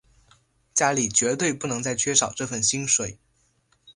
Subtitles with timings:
[0.73, 3.19] 家里绝对不能再缺少这份薪水